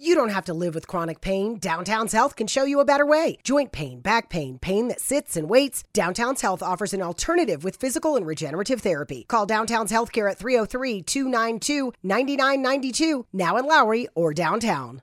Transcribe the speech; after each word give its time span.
You 0.00 0.15
don't 0.15 0.29
have 0.29 0.45
to 0.45 0.53
live 0.53 0.73
with 0.73 0.87
chronic 0.87 1.21
pain. 1.21 1.57
Downtown's 1.59 2.11
Health 2.11 2.35
can 2.35 2.47
show 2.47 2.63
you 2.63 2.79
a 2.79 2.85
better 2.85 3.05
way. 3.05 3.37
Joint 3.43 3.71
pain, 3.71 3.99
back 3.99 4.29
pain, 4.29 4.57
pain 4.57 4.87
that 4.87 4.99
sits 4.99 5.37
and 5.37 5.47
waits. 5.47 5.83
Downtown's 5.93 6.41
Health 6.41 6.63
offers 6.63 6.93
an 6.93 7.03
alternative 7.03 7.63
with 7.63 7.75
physical 7.75 8.15
and 8.15 8.25
regenerative 8.25 8.81
therapy. 8.81 9.25
Call 9.27 9.45
Downtown's 9.45 9.91
Healthcare 9.91 10.29
at 10.31 10.37
303 10.37 11.03
292 11.03 11.93
9992, 12.01 13.25
now 13.31 13.57
in 13.57 13.65
Lowry 13.65 14.07
or 14.15 14.33
downtown. 14.33 15.01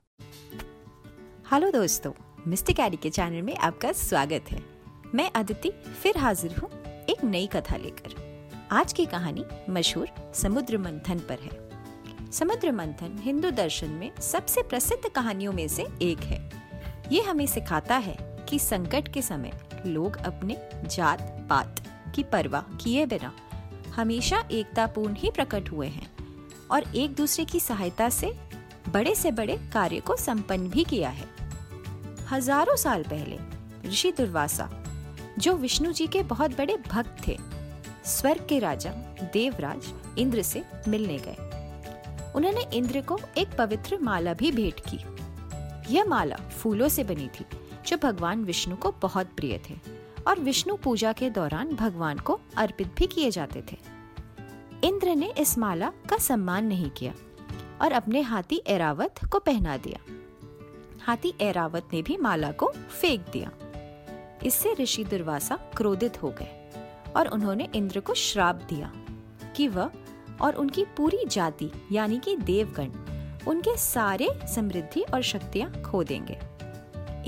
Hello 1.51 1.71
दोस्तों 1.73 2.13
mistake 2.47 2.77
कैडी 2.77 2.97
के 3.03 3.11
channel 3.11 3.43
में 3.43 3.57
आपका 3.57 3.93
स्वागत 3.93 4.51
है 4.51 4.63
मैं 5.15 5.31
अदिति 5.37 5.71
फिर 6.03 6.19
हाजिर 6.19 6.53
हूँ 6.59 6.71
एक 7.11 7.25
नई 7.25 7.47
कथा 7.53 7.77
लेकर 7.77 8.15
आज 8.73 8.93
की 8.93 9.07
कहानी 9.15 9.45
मशहूर 9.73 10.09
समुद्र 10.43 10.79
मंथन 10.79 11.19
पर 11.29 11.39
है 11.43 11.57
समुद्र 12.33 12.71
मंथन 12.73 13.17
हिंदू 13.21 13.51
दर्शन 13.51 13.91
में 13.91 14.11
सबसे 14.23 14.63
प्रसिद्ध 14.63 15.09
कहानियों 15.09 15.53
में 15.53 15.67
से 15.69 15.87
एक 16.03 16.21
है। 16.21 16.39
ये 17.13 17.21
हमें 17.23 17.47
सिखाता 17.47 17.97
है 17.97 18.17
कि 18.49 18.59
संकट 18.59 19.09
के 19.13 19.23
समय 19.23 19.53
लोग 19.87 20.17
अपने 20.17 20.57
जात, 20.87 21.21
पात 21.51 21.83
की 22.15 22.23
परवाह 22.23 22.77
किए 22.77 23.07
बिना 23.07 23.33
हमेशा 23.97 24.43
एकतापूर्ण 24.51 25.15
ही 25.15 25.31
प्रकट 25.31 25.71
हुए 25.73 25.87
हैं 25.87 26.11
और 26.71 26.97
एक 26.97 27.15
दूसरे 27.15 27.45
की 27.45 27.61
सहायता 27.61 28.09
से 28.11 28.33
बड़े 28.89 29.15
से 29.15 29.31
बड़े 29.31 29.57
कार्य 29.73 30.01
को 30.01 30.17
संपन्न 30.17 30.69
भी 30.71 30.85
किया 30.85 31.09
है। 31.09 31.29
हज़ारों 32.31 32.77
साल 32.77 33.03
पहले 33.03 33.39
ऋषि 33.89 34.13
दुर्वासा, 34.13 34.71
जो 35.39 35.57
विष्णु 35.57 35.93
जी 35.93 36.07
के 36.07 36.23
बहुत 36.23 36.57
बड़े 36.59 36.77
भक्त 36.91 37.27
थे, 37.27 37.39
स्वर्ग 38.07 38.47
के 38.49 38.59
राजा 38.59 38.91
देवराज 39.33 39.93
इंद्र 40.19 40.43
से 40.43 40.65
मिलने 40.89 41.19
गए। 41.19 41.48
उन्होंने 42.37 42.67
इंद्र 42.75 43.01
को 43.01 43.19
एक 43.39 43.49
पवित्र 43.59 43.99
माला 43.99 44.35
भी 44.35 44.53
भेंट 44.53 44.81
की। 44.81 44.99
यह 45.95 46.05
माला 46.05 46.37
फूलों 46.37 46.89
से 46.89 47.05
बनी 47.05 47.29
थी, 47.29 47.47
जो 47.87 47.97
भगवान 47.97 48.45
विष्णु 48.45 48.77
को 48.77 48.95
बहुत 49.03 49.27
प्रिय 49.27 49.61
थे, 49.71 49.75
और 50.27 50.41
विष्णु 50.41 50.77
पूजा 50.77 51.13
के 51.13 51.31
दौरान 51.31 51.69
भगवान 51.69 52.19
को 52.19 52.41
अर्पित 52.57 52.95
भी 52.97 53.07
किए 53.07 53.31
जाते 53.31 53.63
थे। 53.73 53.77
इंद्र 54.85 55.15
ने 55.15 55.33
इस 55.39 55.59
माला 55.59 55.93
का 56.11 56.19
सम्मान 56.19 56.65
नहीं 56.65 56.91
किया 56.91 57.15
और 57.83 57.93
अपने 57.93 58.21
हाथी 58.21 58.63
एरावत 58.67 59.15
को 59.33 59.39
पहना 59.39 59.77
दिया। 59.77 59.99
हाथी 61.01 61.35
एरावत 61.41 61.89
ने 61.93 62.03
भी 62.03 62.17
माला 62.17 62.53
को 62.53 62.73
फेंक 63.01 63.21
दिया। 63.33 63.51
इससे 64.45 64.75
ऋषि 64.75 65.05
दुर्वासा 65.05 65.57
क्रोधित 65.77 66.23
हो 66.23 66.31
गए 66.31 66.71
और 67.17 67.29
उन्होंने 67.29 67.69
इंद्र 67.75 68.01
को 68.01 68.15
श्राप 68.15 68.55
दिया 68.55 68.93
कि 69.57 69.69
वह 69.69 69.91
और 70.41 70.55
उनकी 70.55 70.85
पूरी 70.85 71.25
जाति, 71.27 71.71
यानी 71.93 72.19
कि 72.19 72.37
देवगण, 72.37 72.89
उनके 73.47 73.77
सारे 73.77 74.29
समृद्धि 74.55 75.01
और 75.01 75.23
शक्तियाँ 75.23 75.83
खो 75.83 76.05
देंगे। 76.05 76.39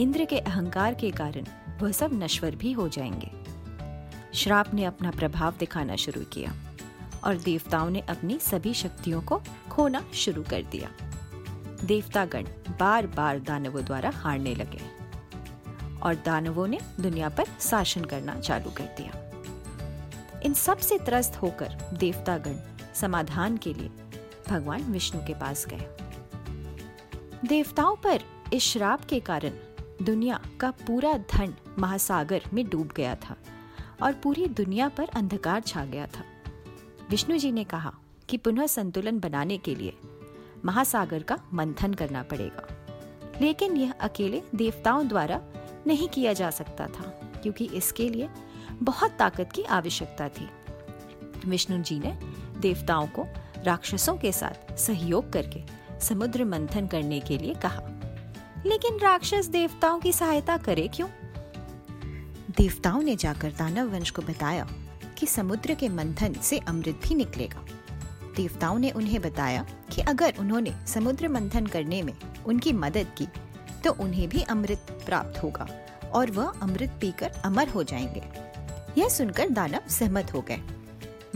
इंद्र 0.02 0.24
के 0.24 0.38
अहंकार 0.38 0.94
के 0.94 1.10
कारण 1.10 1.44
वह 1.82 1.92
सब 1.92 2.10
नश्वर 2.12 2.56
भी 2.56 2.72
हो 2.72 2.88
जाएँगे। 2.88 3.30
श्राप 4.34 4.74
ने 4.74 4.84
अपना 4.84 5.10
प्रभाव 5.10 5.54
दिखाना 5.58 5.96
शुरू 5.96 6.20
किया 6.20 6.54
और 7.24 7.36
देवताओं 7.36 7.90
ने 7.90 8.00
अपनी 8.00 8.38
सभी 8.38 8.74
शक्तियों 8.74 9.22
को 9.22 9.42
खोना 9.70 10.04
शुरू 10.14 10.42
कर 10.42 10.62
दिया। 10.62 10.90
देवतागण 11.84 12.44
बार 12.80 13.06
बार 13.06 13.38
दानवों 13.38 13.84
द्वारा 13.84 14.10
हारने 14.10 14.54
लगे 14.54 14.80
और 16.02 16.14
दानवों 16.14 16.66
ने 16.66 16.78
दुनिया 17.00 17.28
पर 17.28 17.44
शासन 17.60 18.04
करना 18.04 18.40
चालू 18.40 18.70
कर 18.70 18.84
दिया। 18.84 19.30
इन 20.40 20.54
सबसे 20.54 20.98
त्रस्त 20.98 21.36
होकर 21.36 21.68
देवतागण 21.92 22.54
समाधान 23.00 23.56
के 23.56 23.74
लिए 23.74 23.90
भगवान 24.48 24.82
विष्णु 24.82 25.20
के 25.26 25.34
पास 25.34 25.66
गए। 25.66 25.88
देवताओं 27.48 27.96
पर 27.96 28.20
इस 28.52 28.62
श्राप 28.62 29.04
के 29.04 29.20
कारण 29.20 29.50
दुनिया 30.02 30.40
का 30.60 30.70
पूरा 30.70 31.12
धन 31.12 31.54
महासागर 31.78 32.42
में 32.52 32.68
डूब 32.68 32.92
गया 32.96 33.14
था 33.14 33.36
और 34.02 34.12
पूरी 34.12 34.46
दुनिया 34.46 34.88
पर 34.88 35.08
अंधकार 35.08 35.60
छा 35.60 35.84
गया 35.84 36.06
था। 36.06 36.24
विष्णु 37.10 37.38
जी 37.38 37.52
ने 37.52 37.64
कहा 37.64 37.94
कि 38.28 38.36
पुनः 38.36 38.66
संतुलन 38.66 39.18
बनाने 39.18 39.58
के 39.58 39.74
लिए 39.74 39.96
महासागर 40.64 41.22
का 41.22 41.38
मंथन 41.52 41.94
करना 41.94 42.22
पड़ेगा। 42.22 42.66
लेकिन 43.40 43.76
यह 43.76 43.92
अकेले 44.00 44.42
देवताओं 44.54 45.08
द्वारा 45.08 45.40
नहीं 45.86 46.08
किया 46.08 46.32
जा 46.32 46.50
सकता 46.50 46.86
था, 46.86 47.04
क्योंकि 47.42 47.64
इसके 47.64 48.08
लिए 48.08 48.28
बहुत 48.82 49.10
ताकत 49.10 49.52
की 49.54 49.62
आवश्यकता 49.62 50.28
थी। 50.28 50.48
विष्णु 51.46 51.82
जी 51.82 51.98
ने 51.98 52.18
देवताओं 52.60 53.06
को 53.06 53.26
राक्षसों 53.64 54.16
के 54.16 54.32
साथ 54.32 54.76
सहयोग 54.76 55.32
करके 55.32 55.64
समुद्र 56.00 56.44
मंथन 56.44 56.86
करने 56.86 57.20
के 57.20 57.38
लिए 57.38 57.54
कहा। 57.54 57.82
लेकिन 58.66 58.96
राक्षस 58.96 59.46
देवताओं 59.46 60.00
की 60.00 60.12
सहायता 60.12 60.56
करे 60.56 60.88
क्यों? 60.88 61.08
देवताओं 62.50 63.02
ने 63.02 63.16
जाकर 63.16 63.52
दानव 63.52 63.92
वंश 63.92 64.10
को 64.10 64.22
बताया 64.22 64.68
कि 65.18 65.26
समुद्र 65.26 65.74
के 65.74 65.88
मंथन 65.88 66.32
से 66.32 66.58
अमृत 66.58 67.00
भी 67.08 67.14
निकलेगा। 67.14 67.64
देवताओं 68.36 68.78
ने 68.78 68.90
उन्हें 68.90 69.22
बताया 69.22 69.66
कि 69.94 70.02
अगर 70.02 70.34
उन्होंने 70.38 70.86
समुद्र 70.86 71.28
मंथन 71.28 71.66
करने 71.66 72.02
में 72.02 72.14
उनकी 72.46 72.72
मदद 72.72 73.06
की 73.18 73.28
तो 73.84 73.92
उन्हें 73.92 74.28
भी 74.28 74.42
अमृत 74.42 75.02
प्राप्त 75.06 75.42
होगा 75.42 75.66
और 76.12 76.30
वह 76.30 76.52
अमृत 76.62 76.90
पीकर 77.00 77.30
अमर 77.44 77.68
हो 77.68 77.82
जाएँगे। 77.82 78.22
यह 79.00 79.08
सुनकर 79.08 79.48
दानव 79.48 79.80
सहमत 79.88 80.34
हो 80.34 80.40
गए। 80.40 80.60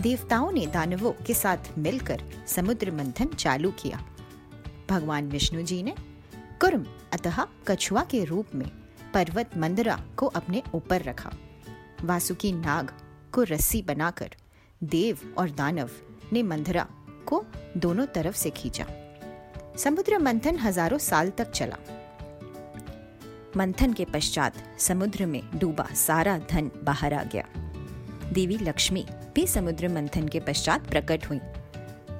देवताओं 0.00 0.50
ने 0.52 0.66
दानवों 0.66 1.12
के 1.26 1.34
साथ 1.34 1.78
मिलकर 1.78 2.22
समुद्र 2.46 2.90
मंथन 2.90 3.26
चालू 3.26 3.70
किया। 3.70 4.04
भगवान 4.90 5.28
विष्णु 5.28 5.62
जी 5.62 5.82
ने 5.82 5.94
कुर्म 6.60 6.86
अतः 7.12 7.44
कछुआ 7.66 8.04
के 8.04 8.24
रूप 8.24 8.54
में 8.54 8.68
पर्वत 9.14 9.56
मंदरा 9.56 10.00
को 10.16 10.26
अपने 10.26 10.62
ऊपर 10.74 11.02
रखा। 11.02 11.32
वासुकी 12.04 12.52
नाग 12.52 12.90
को 13.34 13.42
रस्सी 13.42 13.82
बनाकर 13.82 14.30
देव 14.84 15.34
और 15.38 15.50
दानव 15.50 15.90
ने 16.32 16.42
मंदरा 16.42 16.86
को 17.26 17.44
दोनों 17.76 18.06
तरफ़ 18.06 18.36
से 18.36 18.50
खींचा। 18.50 18.86
समुद्र 19.76 20.18
मंथन 20.18 20.58
हज़ारों 20.58 20.98
साल 20.98 21.30
तक 21.30 21.50
चला। 21.50 21.76
मंथन 23.56 23.92
के 23.92 24.04
पश्चात 24.04 24.54
समुद्र 24.78 25.26
में 25.26 25.42
डूबा 25.58 25.88
सारा 25.94 26.38
धन 26.38 26.70
बाहर 26.82 27.14
आ 27.14 27.22
गया। 27.24 27.44
देवी 28.32 28.58
लक्ष्मी 28.58 29.06
भी 29.34 29.46
समुद्र 29.46 29.88
मंथन 29.88 30.28
के 30.28 30.40
पश्चात 30.40 30.88
प्रकट 30.88 31.26
हुई। 31.26 31.40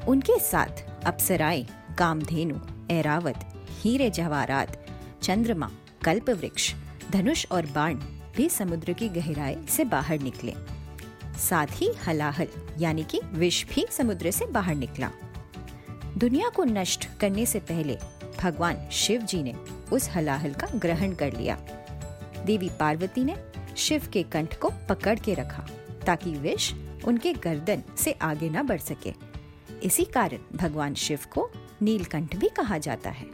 उनके 0.09 0.39
साथ 0.39 0.85
अप्सराएँ, 1.05 1.67
कामधेनु, 1.99 2.59
ऐरावत, 2.91 3.67
हीरे 3.81 4.11
जवाहरात, 4.11 4.87
चंद्रमा 5.23 5.71
कल्प 6.05 6.31
वृक्ष 6.31 6.75
धनुष 7.11 7.47
और 7.53 7.67
बाण 7.67 7.95
भी 8.37 8.49
समुद्र 8.49 8.93
की 8.93 9.09
गहराई 9.09 9.57
से 9.69 9.85
बाहर 9.85 10.19
निकले। 10.19 10.55
साथ 11.39 11.67
ही 11.71 11.91
हलाहल, 12.07 12.49
यानी 12.79 13.05
कि 13.05 13.21
विष 13.33 13.65
भी 13.67 13.87
समुद्र 13.91 14.31
से 14.31 14.47
बाहर 14.47 14.75
निकला। 14.75 15.11
दुनिया 16.19 16.49
को 16.49 16.65
नष्ट 16.65 17.09
करने 17.21 17.47
से 17.47 17.59
पहले 17.61 17.99
भगवान 18.41 18.89
शिव 18.93 19.21
जी 19.21 19.43
ने 19.43 19.55
उस 19.93 20.09
हलाहल 20.11 20.53
का 20.53 20.67
ग्रहण 20.75 21.15
कर 21.15 21.33
लिया। 21.33 21.59
देवी 22.47 22.71
पार्वती 22.81 23.25
ने 23.25 23.37
शिव 23.77 24.09
के 24.13 24.23
कंठ 24.23 24.59
को 24.59 24.71
पकड़ 24.89 25.19
के 25.19 25.35
रखा 25.35 25.67
ताकि 26.07 26.31
विष 26.31 26.73
उनके 27.07 27.33
गर्दन 27.33 27.83
से 27.97 28.13
आगे 28.13 28.51
न 28.51 28.63
बढ़ 28.63 28.81
सके। 28.81 29.13
इसी 29.83 30.05
कारण 30.05 30.57
भगवान 30.57 30.95
शिव 30.95 31.21
को 31.33 31.51
नीलकंठ 31.83 32.37
भी 32.37 32.49
कहा 32.49 32.79
जाता 32.79 33.11
है। 33.11 33.27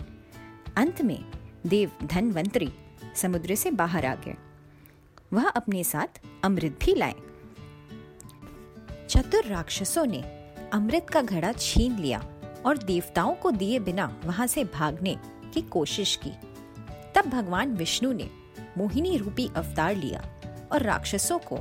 अंत 0.77 1.03
में 1.03 1.25
देव 1.67 1.91
धनवंतरी 2.05 2.73
समुद्र 3.17 3.55
से 3.55 3.71
बाहर 3.71 4.07
आ 4.07 4.15
गए। 4.15 4.35
वह 5.33 5.49
अपने 5.49 5.85
साथ 5.85 6.21
अमृत 6.45 6.79
भी 6.85 6.95
लाए। 6.95 7.15
चतुर 9.09 9.45
राक्षसों 9.45 10.07
ने 10.07 10.21
अमृत 10.73 11.11
का 11.11 11.23
घड़ा 11.23 11.53
छीन 11.53 11.99
लिया 11.99 12.25
और 12.67 12.79
देवताओं 12.79 13.35
को 13.35 13.51
दिए 13.51 13.79
बिना 13.79 14.21
वहाँ 14.25 14.47
से 14.47 14.65
भागने 14.65 15.17
की 15.55 15.63
कोशिश 15.63 16.17
की। 16.17 16.31
तब 17.15 17.27
भगवान 17.27 17.75
विष्णु 17.75 18.13
ने 18.13 18.31
मोहिनी 18.79 19.17
रूपी 19.17 19.51
अवतार 19.57 19.97
लिया 19.97 20.23
और 20.73 20.83
राक्षसों 20.83 21.39
को 21.53 21.59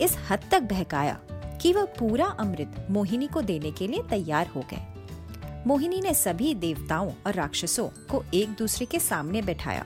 इस 0.00 0.16
हद 0.30 0.40
तक 0.50 0.62
बहकाया। 0.62 1.20
कि 1.62 1.72
वह 1.72 1.84
पूरा 1.98 2.26
अमृत 2.40 2.86
मोहिनी 2.90 3.26
को 3.26 3.42
देने 3.42 3.70
के 3.70 3.86
लिए 3.88 4.02
तैयार 4.10 4.46
हो 4.46 4.64
गए। 4.72 5.62
मोहिनी 5.66 6.00
ने 6.00 6.14
सभी 6.14 6.54
देवताओं 6.54 7.10
और 7.26 7.34
राक्षसों 7.34 7.88
को 8.10 8.24
एक 8.34 8.48
दूसरे 8.48 8.86
के 8.86 8.98
सामने 8.98 9.42
बैठाया 9.42 9.84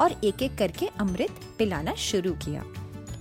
और 0.00 0.12
एक 0.24 0.42
एक 0.42 0.56
करके 0.58 0.86
अमृत 1.00 1.40
पिलाना 1.58 1.94
शुरू 1.94 2.32
किया। 2.44 2.64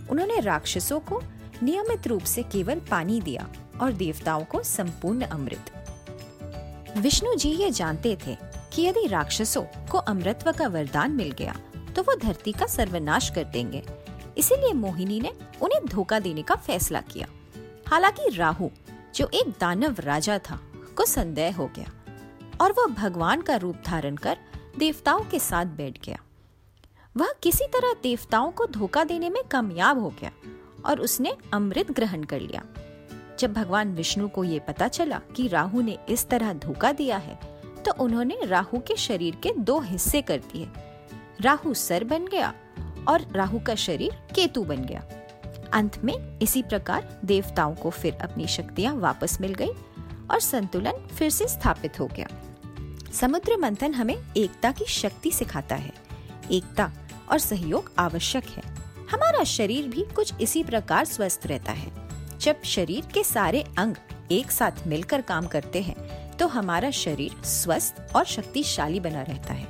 उन्होंने 0.10 0.40
राक्षसों 0.40 1.00
को 1.00 1.22
नियमित 1.64 2.08
रूप 2.08 2.24
से 2.24 2.44
केवल 2.44 2.80
पानी 2.92 3.20
दिया 3.22 3.48
और 3.82 3.92
देवताओं 3.94 4.44
को 4.44 4.64
संपूर्ण 4.64 5.26
अमृत। 5.26 5.72
विष्णु 6.98 7.36
जी 7.36 7.50
ये 7.50 7.70
जानते 7.72 8.18
थे 8.28 8.38
कि 8.74 8.82
यदि 8.82 9.08
राक्षसों 9.08 9.64
को 9.92 9.98
अमृतत्व 9.98 10.52
का 10.52 10.68
वरदान 10.68 11.12
मिल 11.12 11.32
गया 11.32 11.56
तो 11.96 12.02
वो 12.02 12.16
धरती 12.16 12.52
का 12.52 12.66
सर्वनाश 12.68 13.30
कर 13.30 13.44
देंगे। 13.44 13.84
इसीलिए 14.38 14.74
मोहिनी 14.74 15.20
ने 15.20 15.32
उन्हें 15.62 15.86
धोखा 15.86 16.20
देने 16.20 16.42
का 16.42 16.56
फैसला 16.58 17.02
किया। 17.04 17.28
हालाँकि 17.92 18.30
राहु, 18.30 18.70
जो 19.16 19.30
एक 19.34 19.50
दानव 19.60 19.96
राजा 20.00 20.38
था, 20.40 20.60
को 20.98 21.06
संदेह 21.06 21.56
हो 21.56 21.70
गया 21.76 21.92
और 22.62 22.72
वह 22.72 22.94
भगवान 22.96 23.42
का 23.42 23.56
रूप 23.56 23.78
धारण 23.86 24.16
कर 24.16 24.38
देवताओं 24.80 25.24
के 25.32 25.40
साथ 25.40 25.66
बैठ 25.78 26.06
गया। 26.06 26.20
वह 27.16 27.34
किसी 27.44 27.66
तरह 27.68 27.94
देवताओं 28.04 28.52
को 28.52 28.66
धोखा 28.66 29.04
देने 29.04 29.30
में 29.30 29.42
कामयाब 29.52 30.00
हो 30.00 30.10
गया 30.22 30.32
और 30.86 31.00
उसने 31.00 31.36
अमृत 31.54 31.92
ग्रहण 31.92 32.24
कर 32.24 32.40
लिया। 32.40 32.64
जब 33.40 33.54
भगवान 33.54 33.94
विष्णु 33.96 34.28
को 34.28 34.44
ये 34.44 34.60
पता 34.60 34.88
चला 34.88 35.20
कि 35.36 35.48
राहु 35.48 35.82
ने 35.82 35.98
इस 36.10 36.28
तरह 36.30 36.54
धोखा 36.56 36.92
दिया 36.92 37.18
है 37.18 37.40
तो 37.86 37.92
उन्होंने 38.04 38.38
राहु 38.46 38.80
के 38.80 38.96
शरीर 38.96 39.36
के 39.36 39.54
दो 39.60 39.80
हिस्से 39.80 40.22
कर 40.22 40.38
दिए। 40.54 40.68
राहु 41.42 41.74
सर 41.74 42.04
बन 42.04 42.28
गया 42.28 42.54
और 43.08 43.26
राहु 43.32 43.60
का 43.60 43.76
शरीर 43.76 44.12
केतु 44.36 44.64
बन 44.64 44.86
गया। 44.86 45.04
अंत 45.74 45.98
में 46.04 46.40
इसी 46.40 46.62
प्रकार 46.64 47.20
देवताओं 47.26 47.76
को 47.76 47.90
फिर 47.90 48.14
अपनी 48.14 48.48
शक्तियाँ 48.48 48.96
वापस 48.96 49.38
मिल 49.42 49.54
गई 49.54 49.72
और 50.32 50.40
संतुलन 50.40 51.08
फिर 51.08 51.30
से 51.30 51.48
स्थापित 51.48 52.00
हो 52.00 52.08
गया। 52.08 52.28
समुद्र 53.14 53.58
मंथन 53.58 53.94
हमें 53.94 54.16
एकता 54.38 54.72
की 54.72 54.86
शक्ति 54.86 55.32
सिखाता 55.32 55.76
है। 55.76 55.92
एकता 56.52 56.92
और 57.32 57.40
सहयोग 57.40 57.92
आवश्यक 58.00 58.46
है। 58.46 58.64
हमारा 59.12 59.44
शरीर 59.44 59.88
भी 59.88 60.06
कुछ 60.16 60.34
इसी 60.42 60.64
प्रकार 60.64 61.06
स्वस्थ 61.06 61.48
रहता 61.48 61.72
है। 61.72 61.92
जब 62.40 62.64
शरीर 62.64 63.06
के 63.14 63.24
सारे 63.24 63.64
अंग 63.78 63.96
एक 64.32 64.52
साथ 64.52 64.88
मिलकर 64.88 65.22
काम 65.22 65.48
करते 65.48 65.82
हैं 65.82 66.22
तो 66.38 66.48
हमारा 66.48 66.92
शरीर 66.92 67.36
स्वस्थ 67.46 68.16
और 68.16 68.26
शक्तिशाली 68.26 69.00
बना 69.00 69.22
रहता 69.22 69.54
है। 69.54 69.68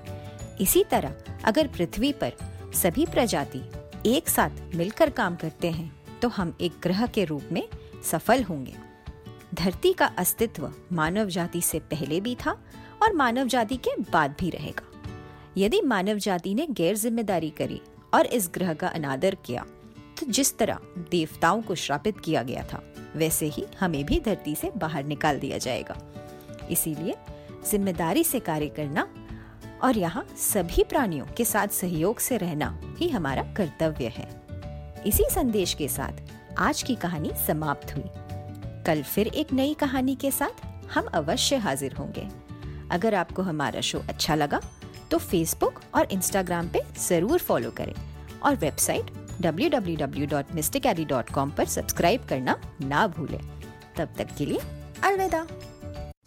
इसी 0.62 0.83
तरह 0.83 1.13
अगर 1.44 1.68
पृथ्वी 1.68 2.12
पर 2.13 2.33
सभी 2.74 3.06
प्रजाति 3.06 3.59
एक 4.06 4.30
साथ 4.30 4.75
मिलकर 4.75 5.09
काम 5.09 5.36
करते 5.36 5.69
हैं 5.71 6.19
तो 6.21 6.27
हम 6.27 6.53
एक 6.62 6.74
ग्रह 6.83 7.06
के 7.07 7.24
रूप 7.25 7.50
में 7.51 7.63
सफल 8.03 8.44
होंगे। 8.44 8.74
धरती 9.53 9.92
का 9.94 10.06
अस्तित्व 10.18 10.71
मानव 10.92 11.27
जाति 11.27 11.62
से 11.62 11.80
पहले 11.81 12.19
भी 12.21 12.36
था 12.36 12.51
और 13.03 13.13
मानव 13.13 13.48
जाति 13.48 13.77
के 13.77 13.95
बाद 14.03 14.36
भी 14.39 14.50
रहेगा। 14.50 14.88
यदि 15.57 15.81
मानव 15.81 16.18
जाति 16.18 16.53
ने 16.56 16.68
गैर 16.71 16.95
ज़िम्मेदारी 16.95 17.50
करी 17.50 17.81
और 18.13 18.25
इस 18.27 18.50
ग्रह 18.53 18.74
का 18.74 18.88
अनादर 18.89 19.36
किया 19.45 19.65
तो 20.19 20.25
जिस 20.27 20.57
तरह 20.57 20.80
देवताओं 21.12 21.62
को 21.62 21.75
श्रापित 21.75 22.19
किया 22.19 22.44
गया 22.44 22.63
था, 22.63 22.83
वैसे 23.15 23.45
ही 23.47 23.65
हमें 23.80 24.04
भी 24.06 24.19
धरती 24.19 24.56
से 24.56 24.71
बाहर 24.77 25.04
निकाल 25.06 25.39
दिया 25.39 25.57
जाएगा। 25.57 25.97
इसीलिए 26.71 27.15
ज़िम्मेदारी 27.65 28.24
से 28.24 28.39
कार्य 28.42 28.68
करना 28.69 29.07
और 29.83 29.98
यहाँ 29.98 30.28
सभी 30.38 30.83
प्राणियों 30.83 31.25
के 31.38 31.45
साथ 31.45 31.68
सहयोग 31.68 32.19
से 32.19 32.38
रहना 32.38 32.80
ही 32.98 33.10
हमारा 33.10 33.54
कर्तव्य 33.57 34.07
है। 34.07 34.42
इसी 35.07 35.24
संदेश 35.31 35.74
के 35.74 35.88
साथ 35.88 36.12
आज 36.60 36.83
की 36.83 36.95
कहानी 36.95 37.31
समाप्त 37.48 37.95
हुई। 37.95 38.04
कल 38.86 39.04
फिर 39.04 39.28
एक 39.28 39.54
नई 39.54 39.74
कहानी 39.74 40.16
के 40.16 40.31
साथ 40.31 40.66
हम 40.94 41.10
अवश्य 41.13 41.56
हाजिर 41.56 41.94
होंगे। 41.94 42.28
अगर 42.92 43.16
आपको 43.16 43.42
हमारा 43.42 43.81
शो 43.81 44.04
अच्छा 44.10 44.36
लगा 44.36 44.62
तो 45.12 45.18
फेसबुक 45.18 45.81
और 45.95 46.07
इंस्टाग्राम 46.12 46.69
पे 46.69 46.81
ज़रूर 47.00 47.39
फॉलो 47.39 47.72
करें 47.72 47.94
और 48.44 48.56
वेबसाइट 48.56 49.06
www.mysticaddy.com 49.42 51.57
पर 51.57 51.66
सब्सक्राइब 51.66 52.25
करना 52.25 52.62
ना 52.81 53.07
भूलें। 53.07 53.42
तब 53.98 54.10
तक 54.18 54.28
के 54.38 54.45
लिए 54.45 54.60
अलविदा। 55.04 55.48